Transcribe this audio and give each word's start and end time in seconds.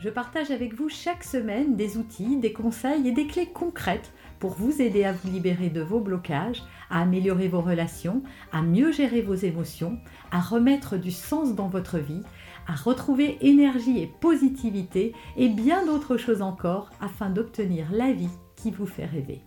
Je 0.00 0.10
partage 0.10 0.50
avec 0.50 0.74
vous 0.74 0.88
chaque 0.88 1.24
semaine 1.24 1.74
des 1.74 1.96
outils, 1.96 2.36
des 2.36 2.52
conseils 2.52 3.08
et 3.08 3.12
des 3.12 3.26
clés 3.26 3.46
concrètes 3.46 4.12
pour 4.38 4.52
vous 4.52 4.80
aider 4.80 5.04
à 5.04 5.12
vous 5.12 5.28
libérer 5.28 5.70
de 5.70 5.80
vos 5.80 5.98
blocages, 5.98 6.62
à 6.88 7.02
améliorer 7.02 7.48
vos 7.48 7.60
relations, 7.60 8.22
à 8.52 8.62
mieux 8.62 8.92
gérer 8.92 9.22
vos 9.22 9.34
émotions, 9.34 9.98
à 10.30 10.40
remettre 10.40 10.96
du 10.96 11.10
sens 11.10 11.54
dans 11.54 11.66
votre 11.66 11.98
vie, 11.98 12.22
à 12.68 12.74
retrouver 12.74 13.38
énergie 13.40 14.00
et 14.00 14.06
positivité 14.06 15.14
et 15.36 15.48
bien 15.48 15.84
d'autres 15.84 16.16
choses 16.16 16.42
encore 16.42 16.90
afin 17.00 17.30
d'obtenir 17.30 17.86
la 17.90 18.12
vie 18.12 18.30
qui 18.54 18.70
vous 18.70 18.86
fait 18.86 19.06
rêver. 19.06 19.42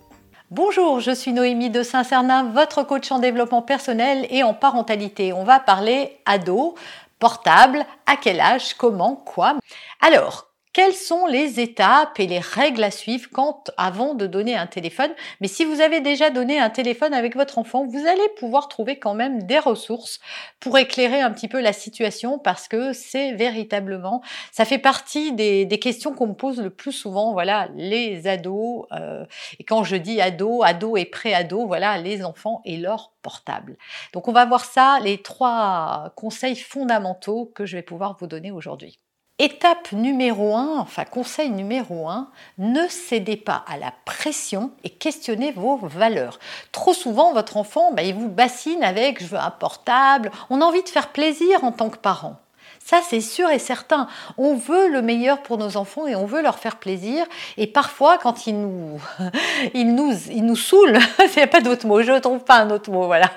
Bonjour, 0.50 1.00
je 1.00 1.12
suis 1.12 1.32
Noémie 1.32 1.70
de 1.70 1.82
Saint-Cernin, 1.82 2.52
votre 2.52 2.84
coach 2.84 3.10
en 3.10 3.20
développement 3.20 3.62
personnel 3.62 4.28
et 4.30 4.44
en 4.44 4.54
parentalité. 4.54 5.32
On 5.32 5.46
va 5.46 5.62
parler 5.62 6.18
ado, 6.26 6.76
portable, 7.20 7.86
à 8.06 8.18
quel 8.18 8.42
âge, 8.42 8.74
comment, 8.74 9.16
quoi. 9.16 9.56
Alors, 10.02 10.51
quelles 10.74 10.94
sont 10.94 11.26
les 11.26 11.60
étapes 11.60 12.18
et 12.20 12.28
les 12.28 12.40
règles 12.40 12.84
à 12.84 12.92
suivre 12.92 13.28
quand, 13.34 13.72
avant 13.76 14.14
de 14.14 14.26
donner 14.26 14.56
un 14.56 14.68
téléphone? 14.68 15.12
Mais 15.42 15.50
si 15.50 15.66
vous 15.66 15.82
avez 15.82 16.00
déjà 16.00 16.30
donné 16.30 16.60
un 16.60 16.70
téléphone 16.70 17.14
avec 17.14 17.36
votre 17.36 17.58
enfant, 17.58 17.86
vous 17.86 18.08
allez 18.08 18.30
pouvoir 18.38 18.70
trouver 18.70 18.98
quand 18.98 19.14
même 19.14 19.44
des 19.44 19.60
ressources 19.60 20.22
pour 20.62 20.78
éclairer 20.78 21.20
un 21.20 21.32
petit 21.32 21.50
peu 21.50 21.60
la 21.60 21.74
situation 21.74 22.40
parce 22.40 22.70
que 22.70 22.94
c'est 22.94 23.34
véritablement, 23.34 24.22
ça 24.54 24.64
fait 24.64 24.78
partie 24.78 25.34
des, 25.34 25.68
questions 25.82 26.14
qu'on 26.14 26.28
me 26.28 26.36
pose 26.36 26.62
le 26.62 26.70
plus 26.70 26.94
souvent. 26.94 27.34
Voilà, 27.34 27.68
les 27.76 28.28
ados, 28.28 28.86
euh, 28.94 29.26
et 29.60 29.66
quand 29.66 29.84
je 29.84 29.98
dis 29.98 30.22
ados, 30.22 30.64
ados 30.64 31.00
et 31.00 31.06
pré-ados, 31.06 31.68
voilà, 31.68 31.98
les 31.98 32.24
enfants 32.24 32.62
et 32.64 32.78
leur 32.78 33.12
portable. 33.22 33.78
Donc 34.14 34.30
on 34.30 34.32
va 34.32 34.46
voir 34.46 34.64
ça, 34.64 35.00
les 35.04 35.22
trois 35.22 36.14
conseils 36.16 36.56
fondamentaux 36.56 37.52
que 37.54 37.66
je 37.66 37.76
vais 37.76 37.84
pouvoir 37.84 38.16
vous 38.20 38.28
donner 38.28 38.52
aujourd'hui. 38.52 39.00
Étape 39.44 39.92
numéro 39.94 40.56
1, 40.56 40.78
enfin 40.78 41.04
conseil 41.04 41.50
numéro 41.50 42.08
1, 42.08 42.30
ne 42.60 42.88
cédez 42.88 43.38
pas 43.38 43.66
à 43.68 43.76
la 43.76 43.92
pression 44.06 44.70
et 44.84 44.92
questionnez 44.92 45.52
vos 45.52 45.78
valeurs. 45.78 46.38
Trop 46.72 46.94
souvent, 46.94 47.34
votre 47.34 47.58
enfant, 47.58 47.92
bah, 47.92 48.04
il 48.04 48.14
vous 48.14 48.30
bassine 48.30 48.84
avec 48.84 49.20
je 49.20 49.30
veux 49.30 49.40
un 49.40 49.50
portable. 49.50 50.30
On 50.52 50.62
a 50.62 50.64
envie 50.64 50.84
de 50.84 50.90
faire 50.90 51.08
plaisir 51.08 51.64
en 51.64 51.72
tant 51.72 51.90
que 51.90 51.98
parent. 51.98 52.40
Ça, 52.84 53.02
c'est 53.08 53.22
sûr 53.22 53.50
et 53.50 53.60
certain. 53.60 54.08
On 54.38 54.56
veut 54.56 54.90
le 54.90 55.02
meilleur 55.02 55.42
pour 55.44 55.58
nos 55.58 55.78
enfants 55.78 56.08
et 56.08 56.16
on 56.16 56.26
veut 56.26 56.42
leur 56.42 56.60
faire 56.60 56.78
plaisir. 56.78 57.26
Et 57.56 57.68
parfois, 57.68 58.18
quand 58.18 58.48
ils 58.48 58.60
nous, 58.60 59.00
ils 59.74 59.96
nous, 59.96 60.14
ils 60.30 60.44
nous 60.44 60.58
saoulent, 60.58 61.00
il 61.20 61.36
n'y 61.38 61.42
a 61.42 61.48
pas 61.48 61.62
d'autre 61.62 61.88
mot, 61.88 62.02
je 62.02 62.12
ne 62.12 62.20
trouve 62.20 62.44
pas 62.44 62.58
un 62.58 62.70
autre 62.70 62.92
mot, 62.92 63.06
voilà. 63.06 63.32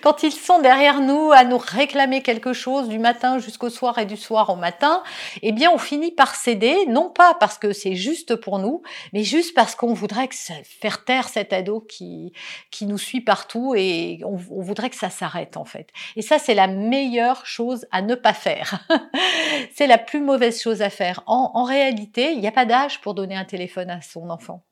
Quand 0.00 0.22
ils 0.22 0.32
sont 0.32 0.60
derrière 0.60 1.00
nous 1.00 1.32
à 1.32 1.42
nous 1.42 1.58
réclamer 1.58 2.22
quelque 2.22 2.52
chose 2.52 2.88
du 2.88 3.00
matin 3.00 3.38
jusqu'au 3.38 3.68
soir 3.68 3.98
et 3.98 4.04
du 4.04 4.16
soir 4.16 4.48
au 4.50 4.56
matin, 4.56 5.02
eh 5.42 5.50
bien, 5.50 5.72
on 5.74 5.78
finit 5.78 6.12
par 6.12 6.36
céder, 6.36 6.86
non 6.86 7.10
pas 7.10 7.34
parce 7.34 7.58
que 7.58 7.72
c'est 7.72 7.96
juste 7.96 8.36
pour 8.36 8.60
nous, 8.60 8.82
mais 9.12 9.24
juste 9.24 9.54
parce 9.54 9.74
qu'on 9.74 9.92
voudrait 9.92 10.28
faire 10.30 11.04
taire 11.04 11.28
cet 11.28 11.52
ado 11.52 11.80
qui, 11.80 12.32
qui 12.70 12.86
nous 12.86 12.98
suit 12.98 13.22
partout 13.22 13.74
et 13.76 14.20
on 14.24 14.36
voudrait 14.36 14.90
que 14.90 14.96
ça 14.96 15.10
s'arrête, 15.10 15.56
en 15.56 15.64
fait. 15.64 15.88
Et 16.14 16.22
ça, 16.22 16.38
c'est 16.38 16.54
la 16.54 16.68
meilleure 16.68 17.44
chose 17.44 17.86
à 17.90 18.02
ne 18.02 18.14
pas 18.14 18.34
faire. 18.34 18.86
c'est 19.74 19.86
la 19.86 19.98
plus 19.98 20.20
mauvaise 20.20 20.60
chose 20.60 20.82
à 20.82 20.90
faire. 20.90 21.22
En, 21.26 21.64
réalité, 21.64 22.32
il 22.32 22.40
n'y 22.40 22.48
a 22.48 22.52
pas 22.52 22.66
d'âge 22.66 23.00
pour 23.00 23.14
donner 23.14 23.36
un 23.36 23.44
téléphone 23.44 23.90
à 23.90 24.00
son 24.00 24.30
enfant. 24.30 24.64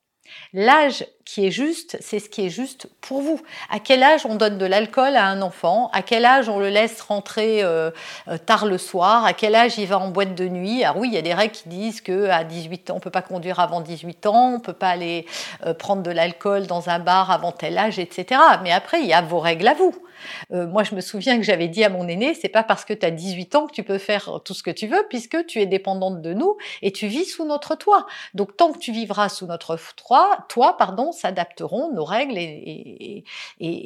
L'âge 0.52 1.04
qui 1.28 1.46
est 1.46 1.50
juste, 1.50 1.98
c'est 2.00 2.20
ce 2.20 2.30
qui 2.30 2.46
est 2.46 2.48
juste 2.48 2.88
pour 3.02 3.20
vous. 3.20 3.38
À 3.68 3.80
quel 3.80 4.02
âge 4.02 4.24
on 4.24 4.36
donne 4.36 4.56
de 4.56 4.64
l'alcool 4.64 5.14
à 5.14 5.26
un 5.26 5.42
enfant? 5.42 5.90
À 5.92 6.00
quel 6.00 6.24
âge 6.24 6.48
on 6.48 6.58
le 6.58 6.70
laisse 6.70 7.02
rentrer 7.02 7.62
euh, 7.62 7.90
euh, 8.28 8.38
tard 8.38 8.64
le 8.64 8.78
soir? 8.78 9.26
À 9.26 9.34
quel 9.34 9.54
âge 9.54 9.76
il 9.76 9.86
va 9.86 9.98
en 9.98 10.08
boîte 10.08 10.34
de 10.34 10.48
nuit? 10.48 10.84
Alors 10.84 10.96
oui, 10.96 11.08
il 11.08 11.14
y 11.14 11.18
a 11.18 11.22
des 11.22 11.34
règles 11.34 11.52
qui 11.52 11.68
disent 11.68 12.00
que 12.00 12.30
à 12.30 12.44
18 12.44 12.90
ans, 12.90 12.96
on 12.96 13.00
peut 13.00 13.10
pas 13.10 13.20
conduire 13.20 13.60
avant 13.60 13.82
18 13.82 14.24
ans, 14.24 14.54
on 14.54 14.60
peut 14.60 14.72
pas 14.72 14.88
aller 14.88 15.26
euh, 15.66 15.74
prendre 15.74 16.02
de 16.02 16.10
l'alcool 16.10 16.66
dans 16.66 16.88
un 16.88 16.98
bar 16.98 17.30
avant 17.30 17.52
tel 17.52 17.76
âge, 17.76 17.98
etc. 17.98 18.40
Mais 18.62 18.72
après, 18.72 19.02
il 19.02 19.06
y 19.06 19.12
a 19.12 19.20
vos 19.20 19.38
règles 19.38 19.68
à 19.68 19.74
vous. 19.74 19.94
Moi, 20.50 20.82
je 20.82 20.96
me 20.96 21.00
souviens 21.00 21.36
que 21.36 21.44
j'avais 21.44 21.68
dit 21.68 21.84
à 21.84 21.88
mon 21.88 22.08
aîné, 22.08 22.34
c'est 22.34 22.48
pas 22.48 22.64
parce 22.64 22.84
que 22.84 22.92
tu 22.92 23.06
as 23.06 23.12
18 23.12 23.54
ans 23.54 23.66
que 23.68 23.72
tu 23.72 23.84
peux 23.84 23.98
faire 23.98 24.40
tout 24.44 24.52
ce 24.52 24.64
que 24.64 24.70
tu 24.72 24.88
veux, 24.88 25.06
puisque 25.08 25.46
tu 25.46 25.60
es 25.60 25.66
dépendante 25.66 26.22
de 26.22 26.34
nous 26.34 26.56
et 26.82 26.90
tu 26.90 27.06
vis 27.06 27.24
sous 27.24 27.44
notre 27.44 27.76
toit. 27.76 28.04
Donc, 28.34 28.56
tant 28.56 28.72
que 28.72 28.78
tu 28.78 28.90
vivras 28.90 29.28
sous 29.28 29.46
notre 29.46 29.78
toit, 29.94 30.17
toi, 30.48 30.76
pardon, 30.76 31.12
s'adapteront 31.12 31.92
nos 31.92 32.04
règles 32.04 32.36
et, 32.38 33.24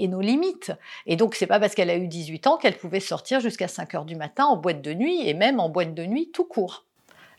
nos 0.09 0.21
limites. 0.21 0.73
Et 1.07 1.17
donc, 1.17 1.35
c'est 1.35 1.47
pas 1.47 1.61
parce 1.61 1.75
qu'elle 1.75 1.91
a 1.91 1.97
eu 1.97 2.09
18 2.09 2.47
ans 2.47 2.57
qu'elle 2.57 2.77
pouvait 2.77 3.01
sortir 3.01 3.41
jusqu'à 3.41 3.69
5 3.69 3.95
heures 3.95 4.05
du 4.05 4.17
matin 4.17 4.45
en 4.45 4.57
boîte 4.57 4.83
de 4.83 4.93
nuit 4.93 5.29
et 5.29 5.35
même 5.35 5.61
en 5.61 5.69
boîte 5.69 5.95
de 5.95 6.05
nuit 6.05 6.31
tout 6.33 6.45
court. 6.45 6.85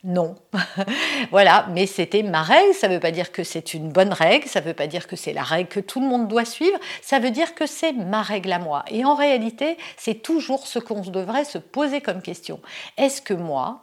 Non. 0.04 0.36
voilà, 1.32 1.66
mais 1.72 1.88
c'était 1.88 2.24
ma 2.24 2.44
règle, 2.44 2.74
ça 2.74 2.90
ne 2.90 2.96
veut 2.96 3.00
pas 3.00 3.12
dire 3.12 3.32
que 3.32 3.44
c'est 3.44 3.74
une 3.74 3.90
bonne 3.90 4.12
règle, 4.12 4.50
ça 4.50 4.60
ne 4.60 4.66
veut 4.66 4.74
pas 4.74 4.88
dire 4.88 5.08
que 5.08 5.16
c'est 5.16 5.32
la 5.32 5.44
règle 5.44 5.70
que 5.70 5.80
tout 5.80 6.02
le 6.02 6.08
monde 6.08 6.28
doit 6.28 6.44
suivre, 6.44 6.78
ça 7.02 7.20
veut 7.20 7.32
dire 7.32 7.56
que 7.56 7.66
c'est 7.66 7.94
ma 7.94 8.22
règle 8.22 8.52
à 8.52 8.60
moi. 8.60 8.84
Et 8.90 9.06
en 9.06 9.16
réalité, 9.16 9.78
c'est 9.96 10.22
toujours 10.22 10.68
ce 10.68 10.80
qu'on 10.80 11.00
devrait 11.00 11.46
se 11.46 11.58
poser 11.58 12.02
comme 12.02 12.22
question. 12.22 12.60
Est-ce 12.98 13.22
que 13.22 13.34
moi, 13.34 13.83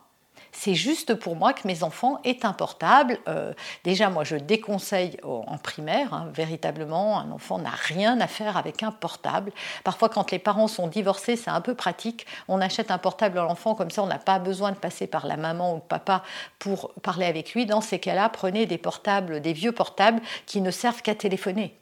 c'est 0.53 0.75
juste 0.75 1.15
pour 1.15 1.37
moi 1.37 1.53
que 1.53 1.66
mes 1.66 1.83
enfants 1.83 2.21
aient 2.25 2.44
un 2.44 2.53
portable. 2.53 3.19
Euh, 3.28 3.53
déjà, 3.84 4.11
moi, 4.11 4.25
je 4.25 4.37
déconseille 4.37 5.16
en 5.22 5.59
primaire, 5.59 6.12
hein, 6.15 6.28
véritablement, 6.34 7.21
un 7.21 7.31
enfant 7.31 7.59
n'a 7.59 7.71
rien 7.71 8.21
à 8.21 8.27
faire 8.27 8.56
avec 8.56 8.83
un 8.83 8.93
portable. 8.93 9.53
Parfois, 9.84 10.09
quand 10.09 10.31
les 10.31 10.39
parents 10.39 10.69
sont 10.69 10.89
divorcés, 10.89 11.37
c'est 11.37 11.50
un 11.50 11.60
peu 11.60 11.75
pratique. 11.75 12.27
On 12.49 12.60
achète 12.60 12.91
un 12.91 12.99
portable 12.99 13.39
à 13.39 13.43
l'enfant, 13.43 13.75
comme 13.75 13.91
ça, 13.91 14.03
on 14.03 14.06
n'a 14.06 14.19
pas 14.19 14.39
besoin 14.39 14.72
de 14.72 14.77
passer 14.77 15.06
par 15.06 15.27
la 15.27 15.37
maman 15.37 15.72
ou 15.72 15.77
le 15.77 15.81
papa 15.81 16.22
pour 16.59 16.93
parler 17.03 17.27
avec 17.27 17.55
lui. 17.55 17.66
Dans 17.66 17.81
ces 17.81 17.99
cas-là, 17.99 18.28
prenez 18.28 18.66
des 18.66 18.78
portables, 18.78 19.41
des 19.41 19.53
vieux 19.53 19.72
portables 19.72 20.21
qui 20.47 20.60
ne 20.60 20.71
servent 20.71 21.03
qu'à 21.03 21.15
téléphoner 21.15 21.79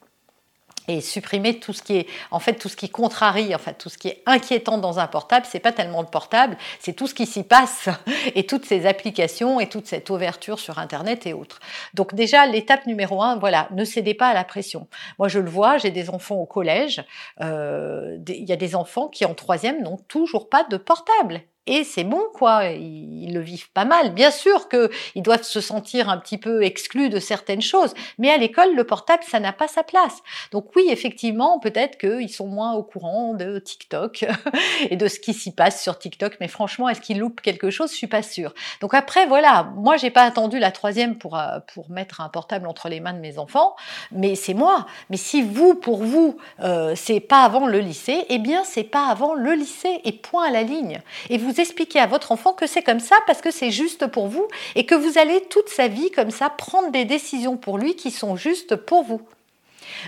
et 0.88 1.00
supprimer 1.00 1.60
tout 1.60 1.72
ce 1.72 1.82
qui 1.82 1.96
est 1.98 2.06
en 2.30 2.40
fait 2.40 2.54
tout 2.54 2.68
ce 2.68 2.76
qui 2.76 2.88
contrarie 2.88 3.54
en 3.54 3.58
fait 3.58 3.74
tout 3.74 3.88
ce 3.88 3.98
qui 3.98 4.08
est 4.08 4.22
inquiétant 4.26 4.78
dans 4.78 4.98
un 4.98 5.06
portable 5.06 5.46
c'est 5.48 5.60
pas 5.60 5.72
tellement 5.72 6.00
le 6.00 6.08
portable 6.08 6.56
c'est 6.80 6.94
tout 6.94 7.06
ce 7.06 7.14
qui 7.14 7.26
s'y 7.26 7.44
passe 7.44 7.88
et 8.34 8.44
toutes 8.46 8.64
ces 8.64 8.86
applications 8.86 9.60
et 9.60 9.68
toute 9.68 9.86
cette 9.86 10.10
ouverture 10.10 10.58
sur 10.58 10.78
internet 10.78 11.26
et 11.26 11.32
autres. 11.32 11.60
Donc 11.94 12.14
déjà 12.14 12.46
l'étape 12.46 12.86
numéro 12.86 13.22
un 13.22 13.36
voilà 13.36 13.68
ne 13.72 13.84
cédez 13.84 14.14
pas 14.14 14.28
à 14.28 14.34
la 14.34 14.44
pression. 14.44 14.88
Moi 15.18 15.28
je 15.28 15.38
le 15.38 15.50
vois 15.50 15.78
j'ai 15.78 15.90
des 15.90 16.10
enfants 16.10 16.36
au 16.36 16.46
collège 16.46 17.04
euh, 17.40 18.18
il 18.26 18.48
y 18.48 18.52
a 18.52 18.56
des 18.56 18.74
enfants 18.74 19.08
qui 19.08 19.24
en 19.24 19.34
troisième 19.34 19.82
n'ont 19.82 19.98
toujours 20.08 20.48
pas 20.48 20.64
de 20.64 20.76
portable 20.76 21.42
et 21.68 21.84
c'est 21.84 22.04
bon 22.04 22.22
quoi, 22.32 22.64
ils, 22.64 23.32
le 23.32 23.40
vivent 23.40 23.70
pas 23.72 23.84
mal. 23.84 24.14
Bien 24.14 24.30
sûr 24.30 24.68
qu'ils 24.68 25.22
doivent 25.22 25.42
se 25.42 25.60
sentir 25.60 26.08
un 26.08 26.16
petit 26.16 26.38
peu 26.38 26.64
exclus 26.64 27.10
de 27.10 27.20
certaines 27.20 27.60
choses, 27.60 27.92
mais 28.16 28.30
à 28.30 28.38
l'école, 28.38 28.74
le 28.74 28.84
portable, 28.84 29.22
ça 29.22 29.38
n'a 29.38 29.52
pas 29.52 29.68
sa 29.68 29.82
place. 29.82 30.22
Donc 30.50 30.74
oui, 30.74 30.86
effectivement, 30.88 31.58
peut-être 31.58 31.98
qu'ils 31.98 32.30
sont 32.30 32.46
moins 32.46 32.72
au 32.72 32.82
courant 32.82 33.34
de 33.34 33.58
TikTok 33.58 34.24
et 34.90 34.96
de 34.96 35.08
ce 35.08 35.20
qui 35.20 35.34
s'y 35.34 35.54
passe 35.54 35.82
sur 35.82 35.98
TikTok, 35.98 36.38
mais 36.40 36.48
franchement, 36.48 36.88
est-ce 36.88 37.02
qu'ils 37.02 37.18
loupent 37.18 37.42
quelque 37.42 37.70
chose? 37.70 37.90
Je 37.90 37.96
suis 37.96 38.06
pas 38.06 38.22
sûre. 38.22 38.54
Donc 38.80 38.94
après, 38.94 39.26
voilà, 39.26 39.70
moi, 39.76 39.98
j'ai 39.98 40.10
pas 40.10 40.22
attendu 40.22 40.58
la 40.58 40.70
troisième 40.70 41.18
pour, 41.18 41.36
euh, 41.36 41.58
pour 41.74 41.90
mettre 41.90 42.22
un 42.22 42.30
portable 42.30 42.66
entre 42.66 42.88
les 42.88 43.00
mains 43.00 43.12
de 43.12 43.20
mes 43.20 43.38
enfants, 43.38 43.76
mais 44.10 44.34
c'est 44.34 44.54
moi. 44.54 44.86
Mais 45.10 45.18
si 45.18 45.42
vous, 45.42 45.74
pour 45.74 46.02
vous, 46.02 46.38
euh, 46.60 46.94
c'est 46.96 47.20
pas 47.20 47.42
avant 47.42 47.66
le 47.66 47.80
lycée, 47.80 48.24
eh 48.30 48.38
bien, 48.38 48.64
c'est 48.64 48.84
pas 48.84 49.06
avant 49.08 49.34
le 49.34 49.52
lycée 49.52 50.00
et 50.04 50.12
point 50.12 50.48
à 50.48 50.50
la 50.50 50.62
ligne. 50.62 51.00
Et 51.28 51.36
vous 51.36 51.57
expliquer 51.58 52.00
à 52.00 52.06
votre 52.06 52.32
enfant 52.32 52.52
que 52.52 52.66
c'est 52.66 52.82
comme 52.82 53.00
ça 53.00 53.16
parce 53.26 53.40
que 53.40 53.50
c'est 53.50 53.70
juste 53.70 54.06
pour 54.06 54.28
vous 54.28 54.46
et 54.74 54.86
que 54.86 54.94
vous 54.94 55.18
allez 55.18 55.42
toute 55.50 55.68
sa 55.68 55.88
vie 55.88 56.10
comme 56.10 56.30
ça 56.30 56.50
prendre 56.50 56.90
des 56.90 57.04
décisions 57.04 57.56
pour 57.56 57.78
lui 57.78 57.96
qui 57.96 58.10
sont 58.10 58.36
justes 58.36 58.76
pour 58.76 59.04
vous. 59.04 59.22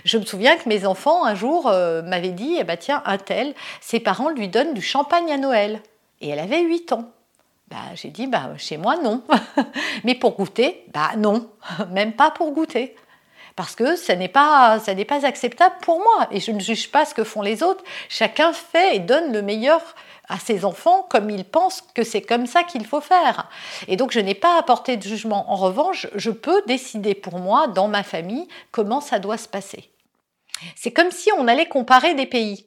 Je 0.04 0.18
me 0.18 0.24
souviens 0.24 0.56
que 0.56 0.68
mes 0.68 0.86
enfants 0.86 1.24
un 1.24 1.34
jour 1.34 1.68
euh, 1.68 2.02
m'avaient 2.02 2.30
dit 2.30 2.56
eh 2.58 2.64
ben, 2.64 2.76
tiens 2.76 3.02
un 3.06 3.18
tel 3.18 3.54
ses 3.80 4.00
parents 4.00 4.30
lui 4.30 4.48
donnent 4.48 4.74
du 4.74 4.82
champagne 4.82 5.32
à 5.32 5.36
Noël 5.36 5.80
et 6.20 6.28
elle 6.28 6.38
avait 6.38 6.60
8 6.60 6.92
ans. 6.92 7.10
Bah, 7.68 7.76
j'ai 7.94 8.08
dit 8.08 8.26
bah 8.26 8.50
chez 8.56 8.76
moi 8.76 8.96
non. 8.96 9.22
Mais 10.04 10.14
pour 10.14 10.36
goûter, 10.36 10.84
bah 10.92 11.10
non, 11.16 11.48
même 11.90 12.12
pas 12.12 12.30
pour 12.30 12.52
goûter 12.52 12.96
parce 13.56 13.74
que 13.74 13.94
ça 13.96 14.16
n'est 14.16 14.28
pas 14.28 14.78
ça 14.78 14.94
n'est 14.94 15.04
pas 15.04 15.26
acceptable 15.26 15.74
pour 15.82 15.98
moi 15.98 16.28
et 16.30 16.40
je 16.40 16.50
ne 16.50 16.60
juge 16.60 16.90
pas 16.90 17.04
ce 17.04 17.14
que 17.14 17.24
font 17.24 17.42
les 17.42 17.62
autres. 17.62 17.84
Chacun 18.08 18.52
fait 18.52 18.96
et 18.96 18.98
donne 19.00 19.32
le 19.32 19.42
meilleur 19.42 19.82
à 20.30 20.38
ses 20.38 20.64
enfants 20.64 21.06
comme 21.10 21.28
ils 21.28 21.44
pensent 21.44 21.82
que 21.94 22.04
c'est 22.04 22.22
comme 22.22 22.46
ça 22.46 22.62
qu'il 22.62 22.86
faut 22.86 23.00
faire. 23.00 23.50
Et 23.88 23.96
donc 23.96 24.12
je 24.12 24.20
n'ai 24.20 24.34
pas 24.34 24.58
apporté 24.58 24.96
de 24.96 25.02
jugement. 25.02 25.50
En 25.52 25.56
revanche, 25.56 26.06
je 26.14 26.30
peux 26.30 26.62
décider 26.66 27.14
pour 27.14 27.38
moi, 27.38 27.66
dans 27.66 27.88
ma 27.88 28.02
famille, 28.02 28.48
comment 28.70 29.00
ça 29.00 29.18
doit 29.18 29.36
se 29.36 29.48
passer. 29.48 29.90
C'est 30.76 30.92
comme 30.92 31.10
si 31.10 31.30
on 31.36 31.48
allait 31.48 31.68
comparer 31.68 32.14
des 32.14 32.26
pays. 32.26 32.66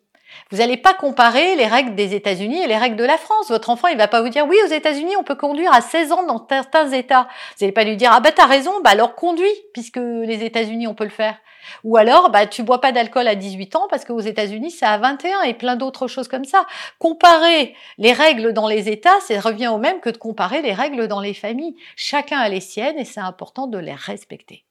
Vous 0.51 0.57
n'allez 0.57 0.77
pas 0.77 0.93
comparer 0.93 1.55
les 1.55 1.67
règles 1.67 1.95
des 1.95 2.13
États-Unis 2.15 2.61
et 2.61 2.67
les 2.67 2.77
règles 2.77 2.95
de 2.95 3.03
la 3.03 3.17
France. 3.17 3.49
Votre 3.49 3.69
enfant, 3.69 3.87
il 3.87 3.97
va 3.97 4.07
pas 4.07 4.21
vous 4.21 4.29
dire 4.29 4.45
oui, 4.47 4.57
aux 4.65 4.71
États-Unis, 4.71 5.15
on 5.17 5.23
peut 5.23 5.35
conduire 5.35 5.73
à 5.73 5.81
16 5.81 6.11
ans 6.11 6.23
dans 6.25 6.45
certains 6.47 6.91
États. 6.91 7.27
Vous 7.57 7.65
n'allez 7.65 7.73
pas 7.73 7.83
lui 7.83 7.97
dire 7.97 8.11
ah 8.13 8.19
bah 8.19 8.31
t'as 8.31 8.45
raison, 8.45 8.71
bah 8.83 8.91
alors 8.91 9.15
conduis 9.15 9.53
puisque 9.73 9.97
les 9.97 10.43
États-Unis 10.43 10.87
on 10.87 10.93
peut 10.93 11.03
le 11.03 11.09
faire. 11.09 11.37
Ou 11.83 11.97
alors 11.97 12.29
bah 12.29 12.45
tu 12.45 12.63
bois 12.63 12.81
pas 12.81 12.91
d'alcool 12.91 13.27
à 13.27 13.35
18 13.35 13.75
ans 13.75 13.87
parce 13.89 14.05
qu'aux 14.05 14.19
États-Unis 14.19 14.71
c'est 14.71 14.85
à 14.85 14.97
21 14.97 15.41
et 15.43 15.53
plein 15.53 15.75
d'autres 15.75 16.07
choses 16.07 16.27
comme 16.27 16.45
ça. 16.45 16.65
Comparer 16.99 17.75
les 17.97 18.13
règles 18.13 18.53
dans 18.53 18.67
les 18.67 18.89
États, 18.89 19.19
ça 19.21 19.39
revient 19.39 19.69
au 19.69 19.77
même 19.77 20.01
que 20.01 20.09
de 20.09 20.17
comparer 20.17 20.61
les 20.61 20.73
règles 20.73 21.07
dans 21.07 21.21
les 21.21 21.33
familles. 21.33 21.75
Chacun 21.95 22.39
a 22.39 22.49
les 22.49 22.61
siennes 22.61 22.99
et 22.99 23.05
c'est 23.05 23.19
important 23.19 23.67
de 23.67 23.77
les 23.77 23.93
respecter. 23.93 24.65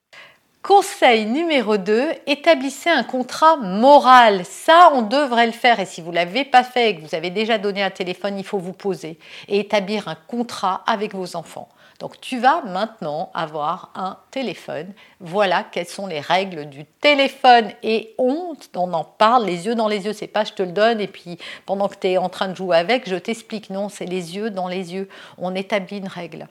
Conseil 0.62 1.26
numéro 1.26 1.76
2, 1.76 2.12
établissez 2.29 2.88
un 2.88 3.03
contrat 3.03 3.56
moral. 3.56 4.44
Ça, 4.44 4.93
on 4.94 5.03
devrait 5.03 5.47
le 5.47 5.53
faire. 5.53 5.81
Et 5.81 5.87
si 5.87 6.00
vous 6.00 6.11
ne 6.11 6.14
l'avez 6.14 6.44
pas 6.44 6.62
fait 6.62 6.91
et 6.91 6.97
que 6.97 7.00
vous 7.00 7.17
avez 7.17 7.31
déjà 7.31 7.59
donné 7.59 7.82
un 7.82 7.91
téléphone, 7.91 8.38
il 8.38 8.44
faut 8.44 8.59
vous 8.59 8.73
poser 8.73 9.19
et 9.49 9.59
établir 9.59 10.06
un 10.06 10.14
contrat 10.14 10.85
avec 10.87 11.17
vos 11.17 11.35
enfants. 11.35 11.69
Donc 11.99 12.20
tu 12.20 12.38
vas 12.38 12.62
maintenant 12.62 13.32
avoir 13.35 13.91
un 13.97 14.19
téléphone. 14.31 14.93
Voilà 15.19 15.64
quelles 15.64 15.88
sont 15.88 16.06
les 16.06 16.20
règles 16.20 16.67
du 16.67 16.85
téléphone. 16.85 17.73
Et 17.82 18.15
on, 18.19 18.55
on 18.76 18.93
en 18.93 19.05
parle 19.05 19.47
les 19.47 19.67
yeux 19.67 19.75
dans 19.75 19.88
les 19.88 20.05
yeux. 20.05 20.12
C'est 20.12 20.29
pas 20.29 20.44
je 20.44 20.53
te 20.53 20.62
le 20.62 20.70
donne 20.70 21.00
et 21.00 21.08
puis 21.08 21.38
pendant 21.67 21.88
que 21.88 21.97
tu 22.00 22.06
es 22.06 22.19
en 22.19 22.29
train 22.29 22.47
de 22.47 22.55
jouer 22.55 22.76
avec, 22.76 23.08
je 23.08 23.17
t'explique. 23.17 23.70
Non, 23.70 23.88
c'est 23.88 24.06
les 24.06 24.37
yeux 24.37 24.50
dans 24.50 24.69
les 24.69 24.94
yeux. 24.94 25.08
On 25.38 25.56
établit 25.56 25.99
une 25.99 26.06
règle. 26.06 26.47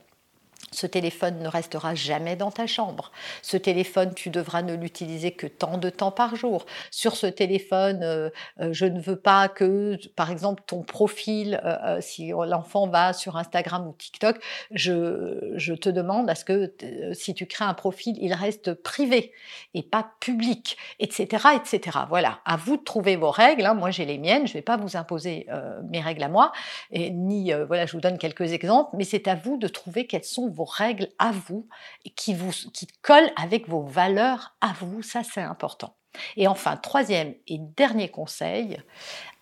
Ce 0.74 0.88
téléphone 0.88 1.40
ne 1.40 1.50
restera 1.50 1.96
jamais 1.96 2.38
dans 2.38 2.50
ta 2.50 2.66
chambre. 2.66 3.12
Ce 3.42 3.58
téléphone, 3.58 4.14
tu 4.14 4.30
devras 4.30 4.62
ne 4.62 4.74
l'utiliser 4.74 5.34
que 5.34 5.46
tant 5.46 5.78
de 5.78 5.90
temps 5.90 6.12
par 6.12 6.38
jour. 6.38 6.66
Sur 6.92 7.18
ce 7.18 7.28
téléphone, 7.28 8.00
euh, 8.04 8.30
euh, 8.62 8.70
je 8.72 8.86
ne 8.86 9.02
veux 9.02 9.18
pas 9.18 9.50
que, 9.50 9.98
par 10.16 10.32
exemple, 10.32 10.64
ton 10.66 10.82
profil, 10.82 11.60
euh, 11.66 12.00
si 12.00 12.30
l'enfant 12.30 12.88
va 12.88 13.12
sur 13.12 13.36
Instagram 13.36 13.86
ou 13.86 13.92
TikTok, 13.92 14.38
je, 14.72 15.74
te 15.74 15.90
demande 15.90 16.30
à 16.30 16.36
ce 16.36 16.46
que 16.46 16.74
si 17.12 17.34
tu 17.34 17.48
crées 17.48 17.66
un 17.66 17.74
profil, 17.74 18.16
il 18.22 18.34
reste 18.34 18.74
privé 18.74 19.34
et 19.74 19.84
pas 19.84 20.14
public, 20.22 20.78
etc., 21.00 21.48
etc. 21.54 22.00
Voilà. 22.08 22.40
À 22.46 22.56
vous 22.56 22.78
de 22.78 22.84
trouver 22.84 23.18
vos 23.18 23.32
règles. 23.32 23.66
Hein. 23.66 23.74
Moi, 23.74 23.92
j'ai 23.92 24.06
les 24.06 24.18
miennes. 24.18 24.48
Je 24.48 24.52
ne 24.52 24.60
vais 24.60 24.62
pas 24.62 24.78
vous 24.78 24.96
imposer 24.96 25.48
mes 25.90 26.00
règles 26.00 26.24
à 26.24 26.30
moi, 26.30 26.54
ni 26.94 27.52
voilà, 27.68 27.86
je 27.86 27.92
vous 27.92 28.02
donne 28.02 28.18
quelques 28.18 28.54
exemples, 28.54 28.96
mais 28.96 29.04
c'est 29.04 29.28
à 29.28 29.36
vous 29.36 29.58
de 29.58 29.68
trouver 29.68 30.08
quelles 30.08 30.24
sont 30.24 30.50
vos 30.50 30.61
règles 30.64 31.10
à 31.20 31.32
vous, 31.32 31.68
qui, 32.16 32.34
vous, 32.34 32.52
qui 32.74 32.88
collent 33.02 33.32
avec 33.36 33.68
vos 33.68 33.84
valeurs 33.84 34.56
à 34.62 34.74
vous. 34.80 35.02
Ça, 35.02 35.24
c'est 35.24 35.42
important. 35.42 35.96
Et 36.36 36.48
enfin, 36.48 36.76
troisième 36.78 37.36
et 37.48 37.58
dernier 37.58 38.10
conseil, 38.10 38.78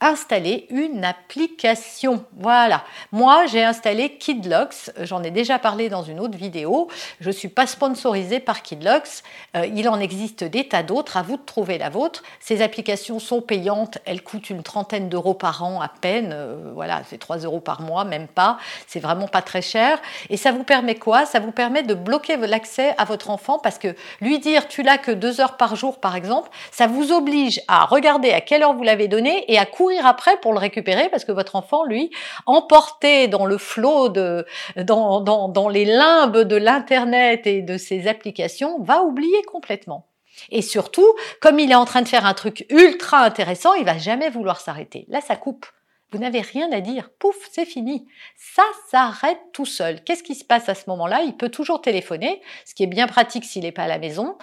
installer 0.02 0.66
une 0.70 1.04
application. 1.04 2.24
Voilà. 2.38 2.84
Moi, 3.12 3.46
j'ai 3.48 3.64
installé 3.64 4.18
Kidlocks. 4.18 4.92
J'en 5.02 5.24
ai 5.24 5.32
déjà 5.32 5.60
parlé 5.60 5.90
dans 5.90 6.04
une 6.04 6.20
autre 6.20 6.38
vidéo. 6.38 6.88
Je 7.20 7.28
ne 7.28 7.34
suis 7.34 7.50
pas 7.50 7.68
sponsorisée 7.68 8.40
par 8.40 8.62
Kidlocks. 8.62 9.24
Euh, 9.58 9.66
il 9.66 9.90
en 9.90 10.00
existe 10.00 10.44
des 10.46 10.68
tas 10.68 10.84
d'autres. 10.84 11.18
À 11.18 11.22
vous 11.22 11.36
de 11.36 11.42
trouver 11.42 11.78
la 11.78 11.90
vôtre. 11.90 12.24
Ces 12.40 12.62
applications 12.62 13.20
sont 13.20 13.42
payantes. 13.42 13.98
Elles 14.06 14.24
coûtent 14.24 14.50
une 14.50 14.64
trentaine 14.64 15.10
d'euros 15.10 15.34
par 15.34 15.64
an 15.64 15.82
à 15.82 15.90
peine. 15.90 16.32
Euh, 16.34 16.72
voilà, 16.74 17.02
c'est 17.10 17.18
3 17.18 17.40
euros 17.40 17.60
par 17.60 17.82
mois, 17.82 18.06
même 18.06 18.28
pas. 18.28 18.58
C'est 18.88 19.02
vraiment 19.02 19.28
pas 19.28 19.42
très 19.42 19.62
cher. 19.62 20.00
Et 20.30 20.38
ça 20.38 20.54
vous 20.54 20.64
permet 20.64 20.96
quoi? 20.96 21.26
Ça 21.26 21.42
vous 21.42 21.52
permet 21.52 21.84
de 21.84 21.94
bloquer 21.94 22.38
l'accès 22.38 22.96
à 22.98 23.04
votre 23.04 23.30
enfant 23.30 23.60
parce 23.60 23.78
que 23.78 23.94
lui 24.22 24.40
dire 24.40 24.68
tu 24.70 24.82
l'as 24.82 24.98
que 24.98 25.12
deux 25.12 25.42
heures 25.42 25.58
par 25.58 25.76
jour, 25.76 26.00
par 26.00 26.16
exemple, 26.16 26.50
ça 26.72 26.88
vous 26.88 27.12
oblige 27.12 27.62
à 27.68 27.86
regarder 27.86 28.32
à 28.32 28.40
quelle 28.40 28.64
heure 28.64 28.74
vous 28.74 28.84
l'avez 28.84 29.10
donné 29.10 29.44
et 29.52 29.58
à 29.58 29.66
courir 29.66 29.89
après 29.98 30.38
pour 30.40 30.54
le 30.54 30.60
récupérer 30.60 31.10
parce 31.10 31.26
que 31.26 31.32
votre 31.32 31.56
enfant, 31.56 31.84
lui, 31.84 32.12
emporté 32.46 33.28
dans 33.28 33.46
le 33.46 33.58
flot 33.58 34.10
de, 34.10 34.46
dans, 34.78 35.22
dans, 35.22 35.70
les 35.70 35.86
limbes 35.86 36.40
de 36.40 36.56
l'internet 36.56 37.48
et 37.48 37.62
de 37.62 37.78
ses 37.78 38.08
applications, 38.08 38.82
va 38.82 39.02
oublier 39.02 39.42
complètement. 39.44 40.06
Et 40.52 40.62
surtout, 40.62 41.16
comme 41.42 41.60
il 41.60 41.72
est 41.72 41.76
en 41.76 41.86
train 41.86 42.02
de 42.02 42.08
faire 42.08 42.26
un 42.26 42.34
truc 42.34 42.66
ultra 42.70 43.20
intéressant, 43.20 43.74
il 43.74 43.86
va 43.86 43.98
jamais 43.98 44.30
vouloir 44.30 44.62
s'arrêter. 44.62 45.06
Là, 45.10 45.22
ça 45.22 45.36
coupe. 45.36 45.66
Vous 46.12 46.18
n'avez 46.18 46.42
rien 46.42 46.72
à 46.72 46.82
dire. 46.82 47.10
Pouf, 47.20 47.36
c'est 47.52 47.66
fini. 47.66 48.08
Ça 48.36 48.64
s'arrête 48.90 49.40
tout 49.54 49.66
seul. 49.66 50.04
Qu'est-ce 50.04 50.24
qui 50.24 50.36
se 50.36 50.44
passe 50.44 50.68
à 50.68 50.76
ce 50.76 50.90
moment-là? 50.90 51.22
Il 51.22 51.38
peut 51.38 51.50
toujours 51.50 51.82
téléphoner, 51.82 52.42
ce 52.66 52.74
qui 52.74 52.84
est 52.84 52.88
bien 52.88 53.08
pratique 53.08 53.46
s'il 53.46 53.64
n'est 53.64 53.72
pas 53.72 53.84
à 53.84 53.88
la 53.88 54.00
maison, 54.00 54.38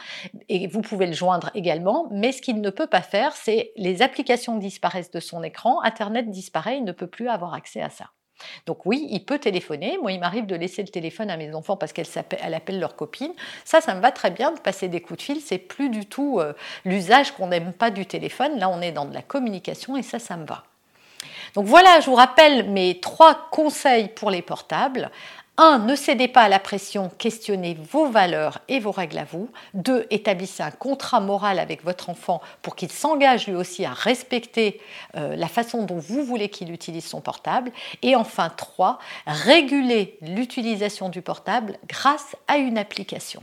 et 0.48 0.68
vous 0.68 0.80
pouvez 0.80 1.06
le 1.06 1.12
joindre 1.12 1.50
également. 1.54 2.08
Mais 2.12 2.32
ce 2.32 2.40
qu'il 2.40 2.60
ne 2.60 2.70
peut 2.70 2.86
pas 2.86 3.02
faire, 3.02 3.34
c'est 3.34 3.72
les 3.76 4.02
applications 4.02 4.56
disparaissent 4.58 5.10
de 5.10 5.20
son 5.20 5.42
écran, 5.42 5.82
Internet 5.82 6.30
disparaît, 6.30 6.78
il 6.78 6.84
ne 6.84 6.92
peut 6.92 7.06
plus 7.06 7.28
avoir 7.28 7.54
accès 7.54 7.80
à 7.80 7.90
ça. 7.90 8.10
Donc 8.66 8.84
oui, 8.86 9.06
il 9.10 9.24
peut 9.24 9.38
téléphoner. 9.38 9.98
Moi, 10.00 10.12
il 10.12 10.20
m'arrive 10.20 10.46
de 10.46 10.54
laisser 10.54 10.82
le 10.82 10.88
téléphone 10.88 11.30
à 11.30 11.36
mes 11.36 11.54
enfants 11.54 11.76
parce 11.76 11.92
qu'elles 11.92 12.06
appellent 12.18 12.80
leur 12.80 12.96
copine. 12.96 13.32
Ça, 13.64 13.80
ça 13.80 13.94
me 13.94 14.00
va 14.00 14.12
très 14.12 14.30
bien 14.30 14.52
de 14.52 14.60
passer 14.60 14.88
des 14.88 15.00
coups 15.00 15.18
de 15.18 15.22
fil. 15.22 15.40
C'est 15.40 15.58
plus 15.58 15.88
du 15.88 16.06
tout 16.06 16.38
euh, 16.38 16.52
l'usage 16.84 17.32
qu'on 17.32 17.48
n'aime 17.48 17.72
pas 17.72 17.90
du 17.90 18.06
téléphone. 18.06 18.58
Là, 18.58 18.68
on 18.68 18.80
est 18.80 18.92
dans 18.92 19.06
de 19.06 19.14
la 19.14 19.22
communication 19.22 19.96
et 19.96 20.02
ça, 20.02 20.18
ça 20.18 20.36
me 20.36 20.46
va. 20.46 20.64
Donc 21.54 21.66
voilà, 21.66 22.00
je 22.00 22.06
vous 22.06 22.14
rappelle 22.14 22.68
mes 22.70 23.00
trois 23.00 23.48
conseils 23.50 24.08
pour 24.08 24.30
les 24.30 24.42
portables. 24.42 25.10
1. 25.58 25.78
Ne 25.80 25.94
cédez 25.94 26.28
pas 26.28 26.42
à 26.42 26.48
la 26.48 26.58
pression, 26.58 27.10
questionnez 27.16 27.78
vos 27.90 28.06
valeurs 28.06 28.58
et 28.68 28.78
vos 28.78 28.90
règles 28.90 29.18
à 29.18 29.24
vous. 29.24 29.48
2. 29.74 30.06
Établissez 30.10 30.62
un 30.62 30.70
contrat 30.70 31.20
moral 31.20 31.58
avec 31.58 31.82
votre 31.82 32.10
enfant 32.10 32.42
pour 32.60 32.76
qu'il 32.76 32.92
s'engage 32.92 33.46
lui 33.46 33.54
aussi 33.54 33.84
à 33.84 33.92
respecter 33.92 34.80
euh, 35.16 35.34
la 35.34 35.48
façon 35.48 35.84
dont 35.84 35.98
vous 35.98 36.22
voulez 36.24 36.50
qu'il 36.50 36.72
utilise 36.72 37.06
son 37.06 37.20
portable. 37.20 37.72
Et 38.02 38.16
enfin 38.16 38.50
3. 38.50 38.98
Régulez 39.26 40.18
l'utilisation 40.20 41.08
du 41.08 41.22
portable 41.22 41.78
grâce 41.88 42.36
à 42.48 42.58
une 42.58 42.76
application. 42.76 43.42